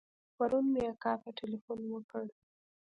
[0.35, 2.25] پرون مې اکا ته ټېلفون وکړ.